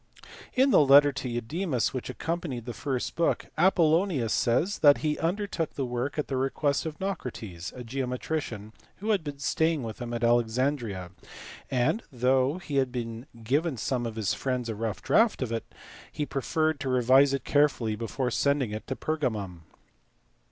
[0.55, 5.75] In the letter to Eudemus which accompanied the first book Apollonius says that he undertook
[5.75, 10.09] the work at the request of Naucrates, a geometrician who had been staying with him
[10.09, 11.11] t Alexandria,
[11.69, 15.71] and, though he had given some of his friends a ough draft of it,
[16.11, 19.65] he had preferred to revise it carefully before snding it to Pergamum.